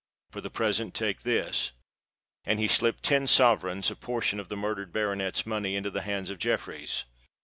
For 0.31 0.41
the 0.41 0.49
present 0.49 0.95
take 0.95 1.21
this!" 1.21 1.73
And 2.43 2.59
he 2.59 2.67
slipped 2.67 3.03
ten 3.03 3.27
sovereigns—a 3.27 3.97
portion 3.97 4.39
of 4.39 4.49
the 4.49 4.57
murdered 4.57 4.91
baronet's 4.91 5.45
money—into 5.45 5.91
the 5.91 6.01
hands 6.01 6.31
of 6.31 6.39
Jeffreys. 6.39 7.03